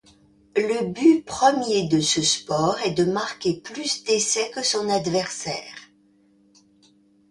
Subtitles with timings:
[0.55, 5.75] Le but premier de ce sport est de marquer plus d'essais que son adversaire.